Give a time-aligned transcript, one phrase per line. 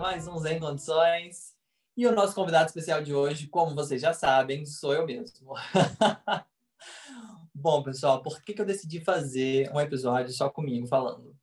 [0.00, 1.54] mais um Zen Condições.
[1.94, 5.54] E o nosso convidado especial de hoje, como vocês já sabem, sou eu mesmo.
[7.54, 11.36] Bom, pessoal, por que, que eu decidi fazer um episódio só comigo falando?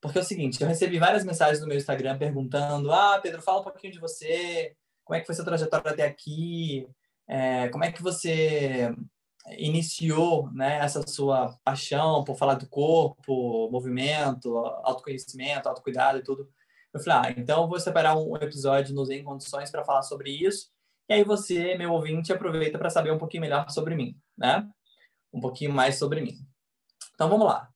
[0.00, 3.60] Porque é o seguinte, eu recebi várias mensagens no meu Instagram perguntando: Ah, Pedro, fala
[3.60, 6.88] um pouquinho de você, como é que foi sua trajetória até aqui,
[7.28, 8.90] é, como é que você
[9.58, 16.48] iniciou né, essa sua paixão por falar do corpo, movimento, autoconhecimento, autocuidado e tudo.
[16.92, 20.70] Eu falei, ah, então vou separar um episódio nos Em Condições para falar sobre isso.
[21.08, 24.68] E aí você, meu ouvinte, aproveita para saber um pouquinho melhor sobre mim, né?
[25.32, 26.36] Um pouquinho mais sobre mim.
[27.14, 27.68] Então vamos lá.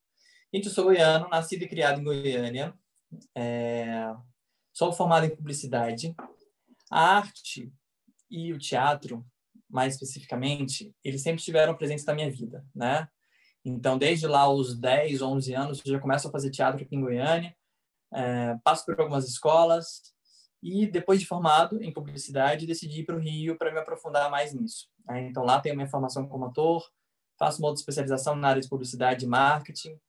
[0.53, 2.73] Gente, eu sou goiano, nascido e criado em Goiânia.
[3.35, 4.13] É...
[4.71, 6.15] Sou formado em publicidade.
[6.89, 7.73] A arte
[8.29, 9.25] e o teatro
[9.69, 13.07] mais especificamente, eles sempre estiveram presentes na minha vida, né?
[13.65, 17.01] Então, desde lá os 10, 11 anos, eu já começo a fazer teatro aqui em
[17.01, 17.53] Goiânia,
[18.13, 20.01] é, passo por algumas escolas
[20.61, 24.53] e depois de formado em publicidade, decidi ir para o Rio para me aprofundar mais
[24.53, 24.89] nisso.
[25.05, 25.27] Né?
[25.27, 26.83] Então, lá tenho minha formação como ator,
[27.37, 29.99] faço uma outra especialização na área de publicidade e marketing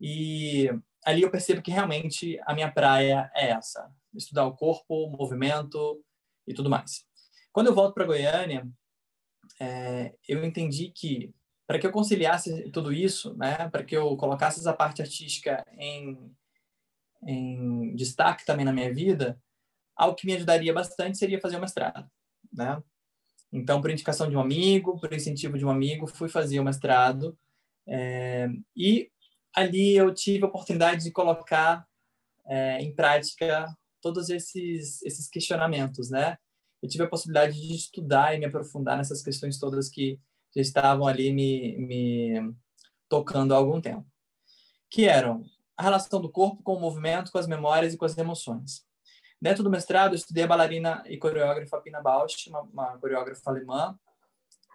[0.00, 0.70] e
[1.04, 6.02] ali eu percebo que realmente a minha praia é essa, estudar o corpo, o movimento
[6.46, 7.04] e tudo mais.
[7.52, 8.66] Quando eu volto para Goiânia,
[9.60, 11.34] é, eu entendi que
[11.66, 16.34] para que eu conciliasse tudo isso, né, para que eu colocasse essa parte artística em,
[17.26, 19.40] em destaque também na minha vida,
[19.96, 22.10] algo que me ajudaria bastante seria fazer o mestrado,
[22.52, 22.82] né?
[23.52, 27.36] Então, por indicação de um amigo, por incentivo de um amigo, fui fazer o mestrado
[27.86, 29.10] é, e
[29.54, 31.86] ali eu tive a oportunidade de colocar
[32.46, 33.66] é, em prática
[34.00, 36.38] todos esses esses questionamentos, né?
[36.82, 40.18] eu tive a possibilidade de estudar e me aprofundar nessas questões todas que
[40.54, 42.54] já estavam ali me, me
[43.08, 44.06] tocando há algum tempo,
[44.90, 45.44] que eram
[45.80, 48.84] a relação do corpo com o movimento, com as memórias e com as emoções.
[49.40, 53.98] Dentro do mestrado, eu estudei a bailarina e coreógrafa Pina Bausch, uma, uma coreógrafa alemã,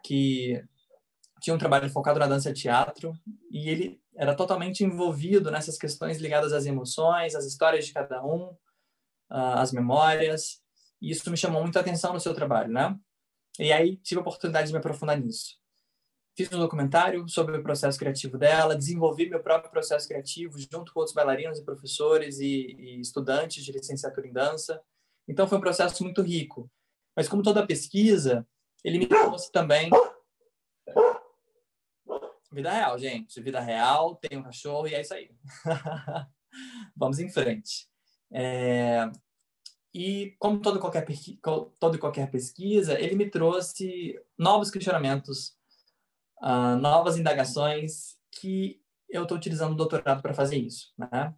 [0.03, 0.65] que
[1.39, 3.13] tinha um trabalho focado na dança e teatro,
[3.51, 8.57] e ele era totalmente envolvido nessas questões ligadas às emoções, às histórias de cada um,
[9.29, 10.59] ah, às memórias,
[10.99, 12.97] e isso me chamou muita atenção no seu trabalho, né?
[13.59, 15.55] E aí tive a oportunidade de me aprofundar nisso.
[16.35, 20.99] Fiz um documentário sobre o processo criativo dela, desenvolvi meu próprio processo criativo junto com
[20.99, 24.81] outros bailarinos e professores e, e estudantes de licenciatura em dança.
[25.27, 26.69] Então foi um processo muito rico.
[27.15, 28.45] Mas como toda pesquisa,
[28.83, 29.89] ele me trouxe também
[32.55, 33.41] vida real, gente.
[33.41, 35.29] Vida real, tem um cachorro e é isso aí.
[36.95, 37.87] Vamos em frente.
[38.31, 39.11] É,
[39.93, 41.05] e, como todo qualquer,
[41.79, 45.53] todo qualquer pesquisa, ele me trouxe novos questionamentos,
[46.41, 50.93] uh, novas indagações que eu estou utilizando o doutorado para fazer isso.
[50.97, 51.33] Né?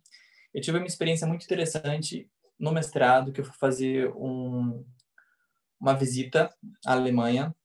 [0.53, 4.83] Eu tive uma experiência muito interessante no mestrado, que eu fui fazer um,
[5.79, 6.49] uma visita
[6.85, 7.55] à Alemanha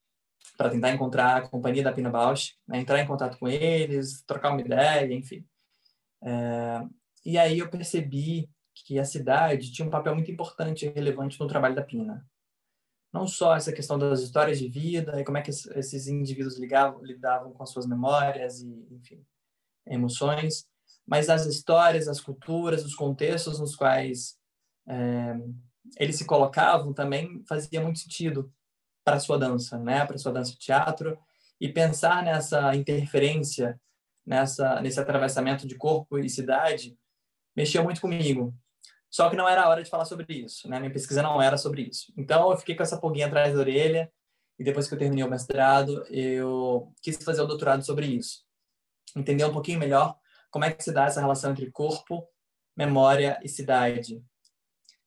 [0.56, 2.78] para tentar encontrar a companhia da Pina Bausch, né?
[2.78, 5.46] entrar em contato com eles, trocar uma ideia, enfim.
[6.22, 6.86] É,
[7.24, 11.46] e aí eu percebi que a cidade tinha um papel muito importante e relevante no
[11.46, 12.26] trabalho da Pina.
[13.12, 17.04] Não só essa questão das histórias de vida e como é que esses indivíduos ligavam,
[17.04, 19.22] lidavam com as suas memórias e, enfim,
[19.86, 20.66] emoções,
[21.06, 24.38] mas as histórias, as culturas, os contextos nos quais
[24.88, 25.36] é,
[25.98, 28.52] eles se colocavam também fazia muito sentido
[29.04, 30.06] para sua dança, né?
[30.06, 31.18] Para sua dança teatro
[31.60, 33.80] e pensar nessa interferência,
[34.24, 36.96] nessa nesse atravessamento de corpo e cidade
[37.54, 38.54] mexia muito comigo.
[39.12, 40.80] Só que não era a hora de falar sobre isso, né?
[40.80, 42.10] Minha pesquisa não era sobre isso.
[42.16, 44.10] Então eu fiquei com essa pulguinha atrás da orelha
[44.58, 48.42] e depois que eu terminei o mestrado, eu quis fazer o doutorado sobre isso.
[49.14, 50.16] Entender um pouquinho melhor
[50.50, 52.26] como é que se dá essa relação entre corpo,
[52.74, 54.24] memória e cidade.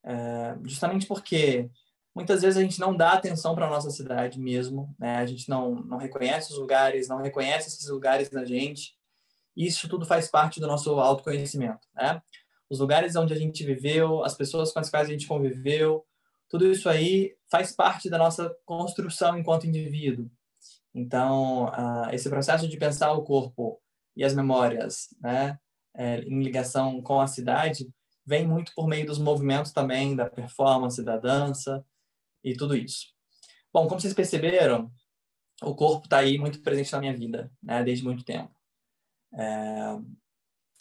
[0.03, 1.67] É, justamente porque
[2.13, 5.17] muitas vezes a gente não dá atenção para a nossa cidade mesmo, né?
[5.17, 8.95] A gente não, não reconhece os lugares, não reconhece esses lugares na gente.
[9.57, 12.21] Isso tudo faz parte do nosso autoconhecimento, né?
[12.69, 16.05] Os lugares onde a gente viveu, as pessoas com as quais a gente conviveu,
[16.49, 20.29] tudo isso aí faz parte da nossa construção enquanto indivíduo.
[20.93, 23.81] Então, uh, esse processo de pensar o corpo
[24.15, 25.59] e as memórias, né,
[25.93, 27.89] é, em ligação com a cidade,
[28.25, 31.85] vem muito por meio dos movimentos também, da performance, da dança
[32.43, 33.07] e tudo isso.
[33.73, 34.89] Bom, como vocês perceberam,
[35.61, 38.53] o corpo está aí muito presente na minha vida, né, desde muito tempo.
[39.33, 39.99] É,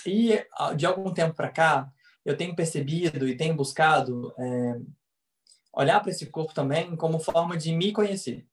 [0.06, 1.92] e ah, de algum tempo para cá,
[2.24, 4.80] eu tenho percebido e tenho buscado é,
[5.72, 8.46] olhar para esse corpo também como forma de me conhecer.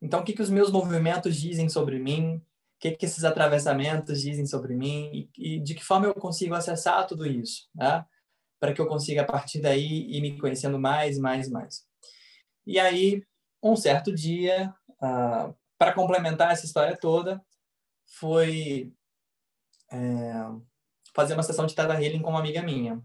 [0.00, 2.36] Então, o que, que os meus movimentos dizem sobre mim?
[2.36, 2.42] O
[2.80, 5.28] que, que esses atravessamentos dizem sobre mim?
[5.36, 7.68] E, e de que forma eu consigo acessar tudo isso?
[7.74, 8.04] Né?
[8.60, 11.84] para que eu consiga, a partir daí, ir me conhecendo mais, mais, mais.
[12.66, 13.22] E aí,
[13.62, 17.40] um certo dia, uh, para complementar essa história toda,
[18.18, 18.92] foi
[19.90, 20.32] é,
[21.14, 23.02] fazer uma sessão de Teta Healing com uma amiga minha.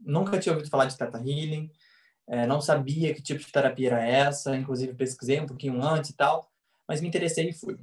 [0.00, 1.70] Nunca tinha ouvido falar de Teta Healing,
[2.26, 6.16] é, não sabia que tipo de terapia era essa, inclusive pesquisei um pouquinho antes e
[6.16, 6.50] tal,
[6.86, 7.78] mas me interessei e fui.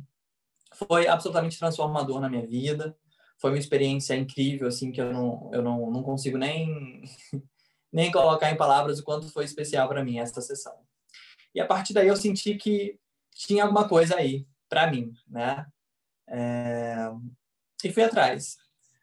[0.74, 2.96] Foi absolutamente transformador na minha vida,
[3.38, 7.04] foi uma experiência incrível, assim, que eu não, eu não, não consigo nem,
[7.92, 10.74] nem colocar em palavras o quanto foi especial para mim essa sessão.
[11.54, 13.00] E a partir daí eu senti que
[13.34, 15.66] tinha alguma coisa aí para mim, né?
[16.28, 17.12] É...
[17.84, 18.58] E fui atrás.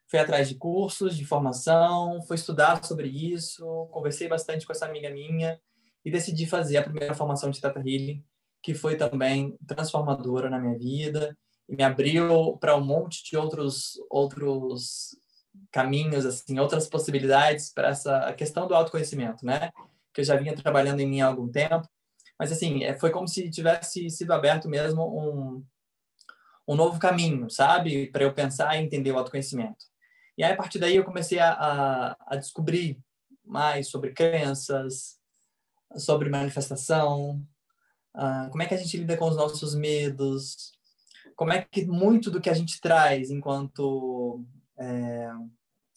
[0.08, 5.11] Fui atrás de cursos, de formação, fui estudar sobre isso, conversei bastante com essa amiga
[5.11, 5.61] minha
[6.05, 8.25] e decidi fazer a primeira formação de Teta Healing,
[8.62, 11.37] que foi também transformadora na minha vida
[11.69, 15.17] e me abriu para um monte de outros outros
[15.73, 19.73] caminhos assim, outras possibilidades para essa questão do autoconhecimento, né?
[20.14, 21.88] Que eu já vinha trabalhando em mim há algum tempo,
[22.38, 25.64] mas assim, é, foi como se tivesse sido aberto mesmo um
[26.66, 28.10] um novo caminho, sabe?
[28.10, 29.84] Para eu pensar e entender o autoconhecimento.
[30.36, 32.98] E aí, a partir daí, eu comecei a, a, a descobrir
[33.44, 35.18] mais sobre crenças,
[35.96, 37.42] sobre manifestação,
[38.14, 40.72] uh, como é que a gente lida com os nossos medos,
[41.36, 44.44] como é que muito do que a gente traz enquanto
[44.78, 45.30] é,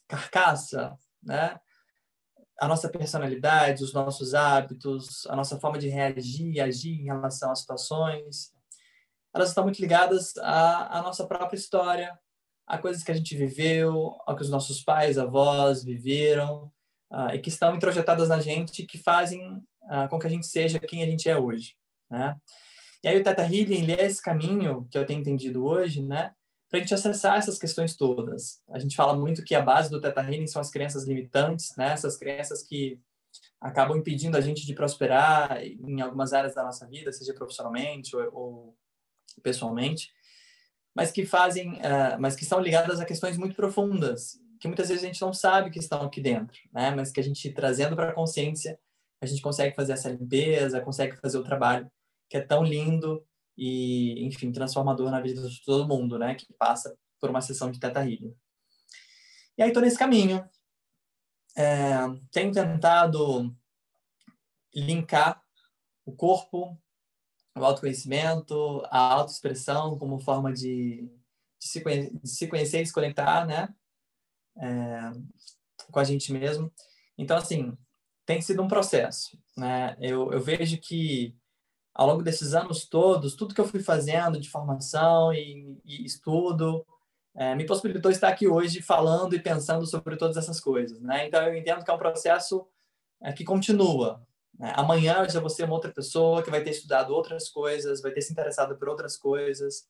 [0.07, 1.60] carcaça, né?
[2.60, 7.51] A nossa personalidade, os nossos hábitos, a nossa forma de reagir e agir em relação
[7.51, 8.54] às situações,
[9.34, 12.18] elas estão muito ligadas à, à nossa própria história,
[12.68, 16.72] a coisas que a gente viveu, ao que os nossos pais, avós viveram,
[17.12, 20.80] uh, e que estão introjetadas na gente, que fazem uh, com que a gente seja
[20.80, 21.76] quem a gente é hoje,
[22.10, 22.36] né?
[23.04, 26.34] E aí o Teta Healing é esse caminho que eu tenho entendido hoje, né?
[26.70, 28.62] Para a gente acessar essas questões todas.
[28.70, 31.94] A gente fala muito que a base do Teta Healing são as crenças limitantes, né?
[31.94, 33.00] Essas crenças que
[33.60, 38.30] acabam impedindo a gente de prosperar em algumas áreas da nossa vida, seja profissionalmente ou,
[38.34, 38.78] ou
[39.40, 40.12] pessoalmente,
[40.96, 45.04] mas que fazem, uh, mas que estão ligadas a questões muito profundas, que muitas vezes
[45.04, 46.92] a gente não sabe que estão aqui dentro, né?
[46.92, 48.78] Mas que a gente trazendo para a consciência,
[49.22, 51.90] a gente consegue fazer essa limpeza, consegue fazer o trabalho
[52.30, 53.26] que é tão lindo
[53.58, 56.36] e, enfim, transformador na vida de todo mundo, né?
[56.36, 58.36] Que passa por uma sessão de Teta Healing.
[59.58, 60.48] E aí estou nesse caminho.
[61.58, 61.96] É,
[62.32, 63.54] tenho tentado
[64.74, 65.44] linkar
[66.06, 66.80] o corpo
[67.56, 71.10] o autoconhecimento, a autoexpressão como forma de,
[71.60, 73.74] de, se, conhecer, de se conhecer e se conectar, né?
[74.57, 75.12] É,
[75.92, 76.72] com a gente mesmo.
[77.18, 77.78] Então, assim,
[78.25, 79.96] tem sido um processo, né?
[80.00, 81.36] Eu, eu vejo que
[81.94, 86.86] ao longo desses anos todos, tudo que eu fui fazendo de formação e, e estudo
[87.36, 91.28] é, me possibilitou estar aqui hoje falando e pensando sobre todas essas coisas, né?
[91.28, 92.68] Então, eu entendo que é um processo
[93.22, 94.25] é, que continua,
[94.60, 94.74] né?
[94.76, 98.12] Amanhã eu já vou ser uma outra pessoa que vai ter estudado outras coisas, vai
[98.12, 99.88] ter se interessado por outras coisas.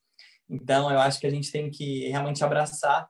[0.48, 3.10] Então, eu acho que a gente tem que realmente abraçar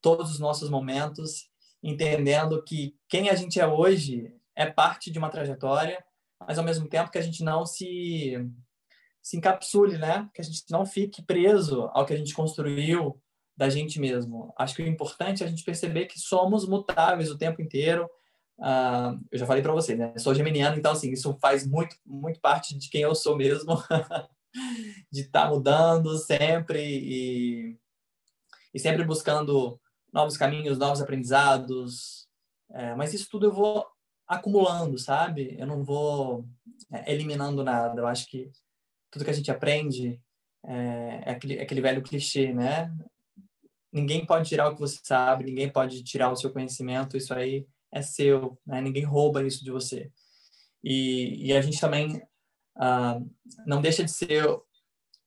[0.00, 1.50] todos os nossos momentos,
[1.82, 6.02] entendendo que quem a gente é hoje é parte de uma trajetória,
[6.46, 8.36] mas ao mesmo tempo que a gente não se
[9.22, 10.28] se encapsule, né?
[10.34, 13.20] Que a gente não fique preso ao que a gente construiu
[13.56, 14.52] da gente mesmo.
[14.58, 18.08] Acho que o importante é a gente perceber que somos mutáveis o tempo inteiro,
[18.60, 20.12] Uh, eu já falei para vocês, né?
[20.18, 23.74] Sou geminiano, então assim, isso faz muito, muito parte de quem eu sou mesmo,
[25.10, 27.78] de estar tá mudando sempre e,
[28.74, 29.80] e sempre buscando
[30.12, 32.28] novos caminhos, novos aprendizados.
[32.70, 33.86] É, mas isso tudo eu vou
[34.28, 35.56] acumulando, sabe?
[35.58, 36.46] Eu não vou
[36.92, 37.98] é, eliminando nada.
[37.98, 38.52] Eu acho que
[39.10, 40.20] tudo que a gente aprende
[40.64, 42.94] é, é aquele, é aquele velho clichê, né?
[43.90, 47.16] Ninguém pode tirar o que você sabe, ninguém pode tirar o seu conhecimento.
[47.16, 48.80] Isso aí é seu, né?
[48.80, 50.10] ninguém rouba isso de você.
[50.82, 52.16] E, e a gente também
[52.76, 53.30] uh,
[53.66, 54.46] não deixa de ser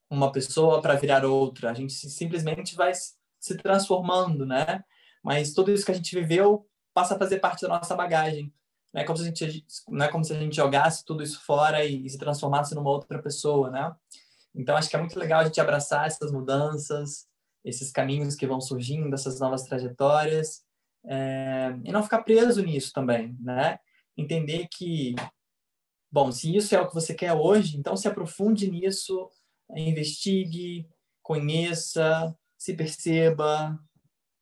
[0.10, 4.84] uma pessoa para virar outra, a gente simplesmente vai se transformando, né?
[5.24, 8.53] Mas tudo isso que a gente viveu passa a fazer parte da nossa bagagem.
[8.93, 11.43] Não é como se a gente, não é como se a gente jogasse tudo isso
[11.43, 13.93] fora e, e se transformasse numa outra pessoa, né?
[14.55, 17.25] Então acho que é muito legal a gente abraçar essas mudanças,
[17.65, 20.62] esses caminhos que vão surgindo, essas novas trajetórias
[21.05, 23.77] é, e não ficar preso nisso também, né?
[24.17, 25.15] Entender que,
[26.12, 29.29] bom, se isso é o que você quer hoje, então se aprofunde nisso,
[29.75, 30.88] investigue,
[31.22, 33.79] conheça, se perceba.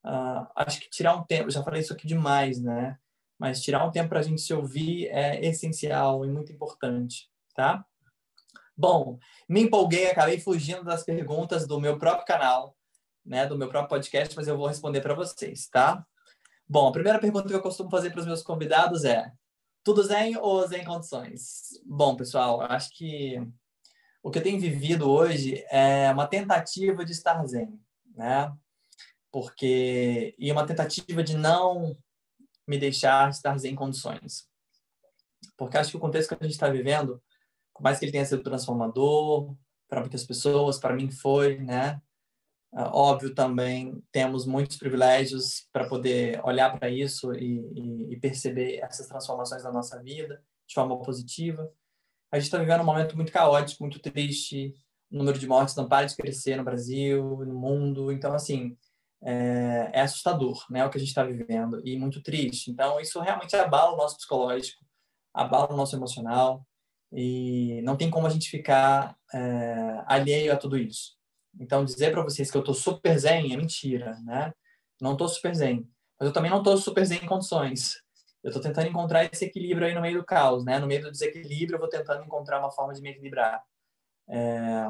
[0.06, 2.98] Uh, acho que tirar um tempo, já falei isso aqui demais, né?
[3.39, 7.86] Mas tirar um tempo para a gente se ouvir é essencial e muito importante, tá?
[8.75, 12.75] Bom, me empolguei, acabei fugindo das perguntas do meu próprio canal,
[13.24, 16.06] né, do meu próprio podcast, mas eu vou responder para vocês, tá?
[16.72, 19.30] Bom, a primeira pergunta que eu costumo fazer para os meus convidados é:
[19.84, 21.72] tudo zen ou zen condições?
[21.86, 23.46] Bom, pessoal, acho que
[24.24, 27.78] o que eu tenho vivido hoje é uma tentativa de estar zen,
[28.16, 28.50] né?
[29.30, 31.98] Porque e uma tentativa de não
[32.66, 34.48] me deixar estar zen condições.
[35.58, 37.22] Porque acho que o contexto que a gente está vivendo,
[37.74, 39.54] por mais que ele tenha sido transformador
[39.90, 42.01] para muitas pessoas, para mim foi, né?
[42.74, 49.08] Uh, óbvio também temos muitos privilégios para poder olhar para isso e, e, perceber essas
[49.08, 51.70] transformações na nossa vida de forma positiva.
[52.32, 54.74] A gente está vivendo um momento muito caótico, muito triste.
[55.12, 58.10] O número de mortes não para de crescer no Brasil, no mundo.
[58.10, 58.78] Então, assim,
[59.24, 62.72] é, é assustador, né, o que a gente está vivendo e muito triste.
[62.72, 64.84] Então, isso realmente abala o nosso psicológico,
[65.34, 66.66] abala o nosso emocional
[67.12, 71.21] e não tem como a gente ficar é, alheio a tudo isso.
[71.60, 74.53] Então, dizer para vocês que eu estou super zen é mentira, né?
[75.00, 75.88] Não estou super zen.
[76.20, 78.01] Mas eu também não estou super zen em condições.
[78.43, 80.79] Eu estou tentando encontrar esse equilíbrio aí no meio do caos, né?
[80.79, 83.63] No meio do desequilíbrio, eu vou tentando encontrar uma forma de me equilibrar.
[84.27, 84.88] É...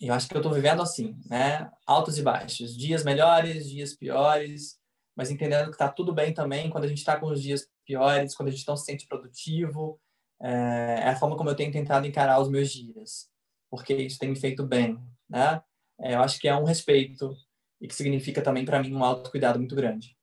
[0.00, 1.70] Eu acho que eu estou vivendo assim, né?
[1.86, 2.76] Altos e baixos.
[2.76, 4.78] Dias melhores, dias piores,
[5.16, 8.34] mas entendendo que está tudo bem também quando a gente está com os dias piores,
[8.34, 9.98] quando a gente não se sente produtivo.
[10.40, 11.00] É...
[11.04, 13.30] é a forma como eu tenho tentado encarar os meus dias,
[13.72, 15.62] porque isso tem me feito bem, né?
[15.98, 17.34] É, eu acho que é um respeito
[17.80, 20.14] e que significa também para mim um autocuidado muito grande.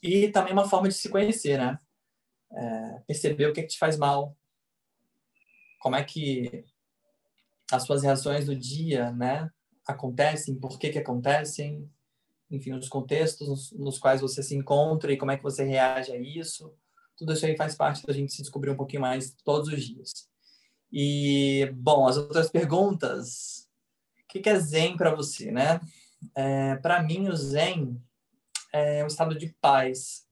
[0.00, 1.76] E também uma forma de se conhecer, né?
[2.52, 4.36] É, perceber o que, é que te faz mal,
[5.80, 6.64] como é que
[7.72, 9.50] as suas reações do dia, né,
[9.84, 11.90] acontecem, por que que acontecem,
[12.48, 16.12] enfim, os contextos nos, nos, quais você se encontra e como é que você reage
[16.12, 16.72] a isso.
[17.16, 20.30] Tudo isso aí faz parte da gente se descobrir um pouquinho mais todos os dias.
[20.92, 23.62] E, bom, as outras perguntas
[24.32, 25.78] que, que é Zen para você, né?
[26.34, 28.02] É, para mim, o Zen
[28.72, 30.26] é um estado de paz.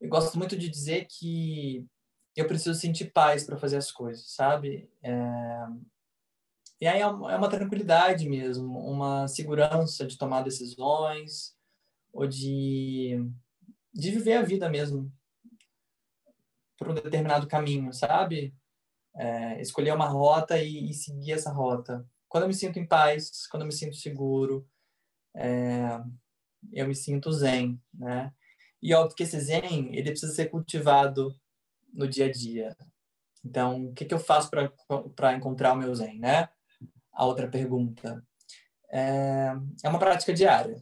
[0.00, 1.86] Eu gosto muito de dizer que
[2.34, 4.90] eu preciso sentir paz para fazer as coisas, sabe?
[5.02, 5.66] É...
[6.80, 11.54] E aí é, é uma tranquilidade mesmo, uma segurança de tomar decisões
[12.12, 13.24] ou de,
[13.94, 15.12] de viver a vida mesmo
[16.76, 18.52] por um determinado caminho, sabe?
[19.16, 23.48] É, escolher uma rota e, e seguir essa rota quando eu me sinto em paz,
[23.48, 24.64] quando eu me sinto seguro,
[25.34, 26.00] é,
[26.72, 28.32] eu me sinto zen, né?
[28.80, 31.36] E óbvio que esse zen, ele precisa ser cultivado
[31.92, 32.76] no dia a dia.
[33.44, 36.48] Então, o que, que eu faço para encontrar o meu zen, né?
[37.12, 38.24] A outra pergunta.
[38.92, 39.52] É,
[39.82, 40.80] é uma prática diária.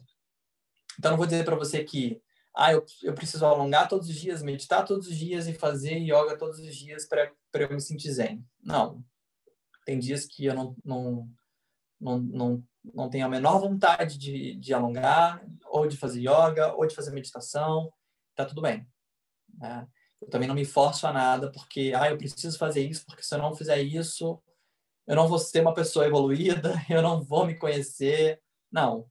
[0.99, 2.21] Então, não vou dizer para você que
[2.61, 6.37] ah, eu, eu preciso alongar todos os dias, meditar todos os dias e fazer yoga
[6.37, 8.45] todos os dias para eu me sentir zen.
[8.61, 9.01] Não.
[9.85, 11.29] Tem dias que eu não, não,
[12.01, 12.63] não, não,
[12.93, 17.11] não tenho a menor vontade de, de alongar, ou de fazer yoga, ou de fazer
[17.11, 17.93] meditação,
[18.35, 18.85] tá tudo bem.
[19.57, 19.87] Né?
[20.21, 23.33] Eu também não me forço a nada, porque, ah, eu preciso fazer isso, porque se
[23.33, 24.37] eu não fizer isso,
[25.07, 28.41] eu não vou ser uma pessoa evoluída, eu não vou me conhecer.
[28.69, 29.09] Não.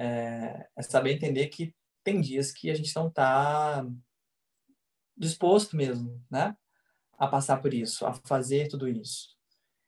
[0.00, 3.86] É, é saber entender que tem dias que a gente não está
[5.16, 6.56] disposto mesmo, né?
[7.18, 9.32] A passar por isso, a fazer tudo isso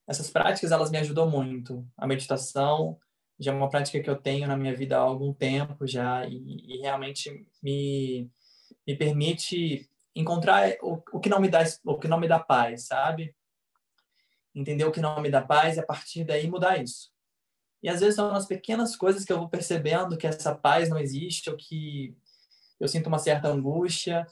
[0.06, 1.87] essas práticas elas me ajudam muito.
[1.97, 2.99] A meditação
[3.38, 6.37] já é uma prática que eu tenho na minha vida há algum tempo já e,
[6.37, 8.30] e realmente me,
[8.87, 12.87] me permite encontrar o, o que não me dá o que não me dá paz,
[12.87, 13.35] sabe?
[14.54, 17.12] Entender o que não me dá paz e a partir daí mudar isso.
[17.85, 20.99] E às vezes são nas pequenas coisas que eu vou percebendo que essa paz não
[20.99, 22.17] existe ou que
[22.81, 24.26] eu sinto uma certa angústia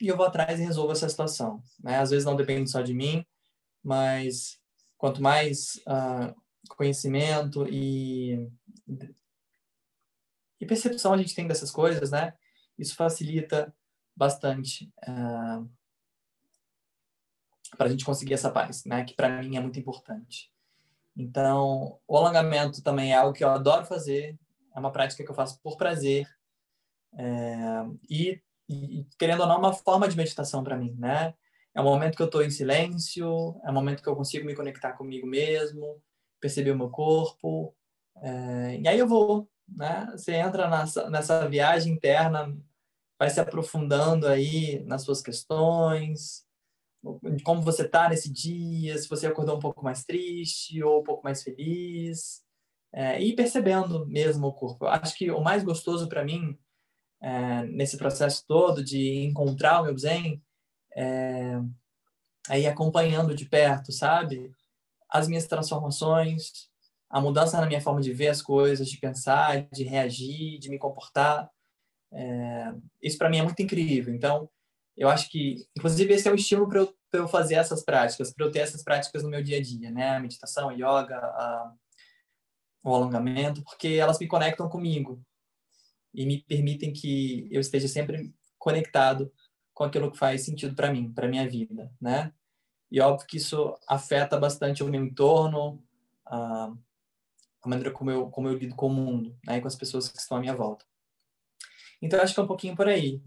[0.00, 1.60] e eu vou atrás e resolvo essa situação.
[1.80, 1.98] Né?
[1.98, 3.26] Às vezes não depende só de mim,
[3.82, 4.60] mas
[4.96, 6.32] quanto mais uh,
[6.76, 8.48] conhecimento e,
[10.60, 12.34] e percepção a gente tem dessas coisas, né?
[12.78, 13.74] Isso facilita
[14.16, 15.68] bastante uh,
[17.72, 19.02] ah, para a gente conseguir essa paz, né?
[19.04, 20.52] Que para mim é muito importante.
[21.16, 24.38] Então, o alongamento também é algo que eu adoro fazer,
[24.74, 26.26] é uma prática que eu faço por prazer.
[27.16, 31.34] É, e, e, querendo ou não, é uma forma de meditação para mim, né?
[31.74, 34.54] É um momento que eu estou em silêncio, é um momento que eu consigo me
[34.54, 36.02] conectar comigo mesmo,
[36.40, 37.74] perceber o meu corpo.
[38.22, 40.08] É, e aí eu vou, né?
[40.12, 42.56] Você entra nessa, nessa viagem interna,
[43.18, 46.44] vai se aprofundando aí nas suas questões,
[47.44, 51.24] como você está nesse dia, se você acordou um pouco mais triste ou um pouco
[51.24, 52.42] mais feliz,
[52.92, 54.86] é, e percebendo mesmo o corpo.
[54.86, 56.58] Acho que o mais gostoso para mim,
[57.22, 60.42] é, nesse processo todo de encontrar o meu zen,
[60.96, 61.60] é,
[62.48, 64.52] aí acompanhando de perto, sabe?
[65.08, 66.68] As minhas transformações,
[67.08, 70.78] a mudança na minha forma de ver as coisas, de pensar, de reagir, de me
[70.78, 71.50] comportar.
[72.12, 74.14] É, isso para mim é muito incrível.
[74.14, 74.50] Então,
[75.00, 78.44] eu acho que, inclusive, esse é o estímulo para eu, eu, fazer essas práticas, para
[78.44, 80.10] eu ter essas práticas no meu dia a dia, né?
[80.10, 81.74] A meditação, a yoga, a,
[82.84, 85.24] o alongamento, porque elas me conectam comigo
[86.12, 89.32] e me permitem que eu esteja sempre conectado
[89.72, 92.30] com aquilo que faz sentido para mim, para minha vida, né?
[92.90, 95.82] E óbvio que isso afeta bastante o meu entorno,
[96.26, 96.70] a,
[97.62, 99.56] a maneira como eu, como eu lido com o mundo, né?
[99.56, 100.84] E com as pessoas que estão à minha volta.
[102.02, 103.22] Então, acho que é um pouquinho por aí.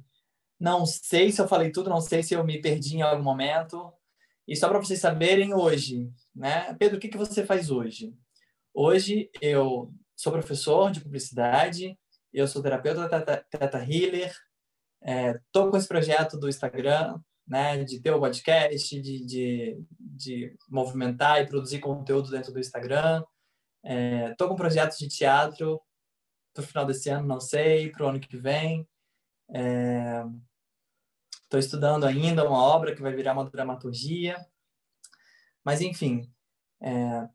[0.63, 3.91] Não sei se eu falei tudo, não sei se eu me perdi em algum momento.
[4.48, 6.74] E só para vocês saberem hoje, né?
[6.75, 8.15] Pedro, o que, que você faz hoje?
[8.74, 12.00] Hoje eu sou professor de publicidade,
[12.32, 14.34] eu sou terapeuta teta, teta healer,
[15.03, 21.41] é, com esse projeto do Instagram, né, de ter o podcast, de, de, de movimentar
[21.41, 23.22] e produzir conteúdo dentro do Instagram.
[23.84, 25.82] É, com projetos de teatro
[26.53, 28.88] para o final desse ano, não sei, para o ano que vem.
[31.54, 34.44] Estou estudando ainda uma obra que vai virar uma dramaturgia.
[35.64, 36.28] Mas, enfim,
[36.82, 37.30] é,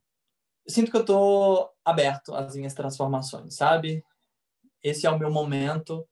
[0.67, 4.05] sinto que eu estou aberto às minhas transformações, sabe?
[4.83, 6.05] Esse é o meu momento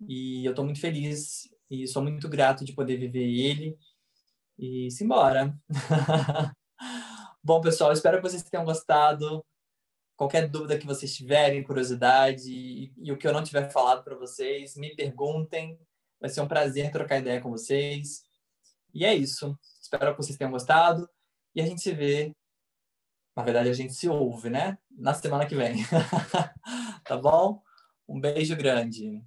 [0.00, 3.76] e eu estou muito feliz e sou muito grato de poder viver ele
[4.56, 5.52] e simbora.
[7.42, 9.44] Bom, pessoal, espero que vocês tenham gostado.
[10.16, 14.14] Qualquer dúvida que vocês tiverem, curiosidade e, e o que eu não tiver falado para
[14.14, 15.76] vocês, me perguntem.
[16.20, 18.24] Vai ser um prazer trocar ideia com vocês.
[18.94, 19.58] E é isso.
[19.80, 21.08] Espero que vocês tenham gostado
[21.54, 22.34] e a gente se vê
[23.38, 24.76] na verdade, a gente se ouve, né?
[24.90, 25.76] Na semana que vem.
[27.06, 27.62] tá bom?
[28.08, 29.22] Um beijo grande.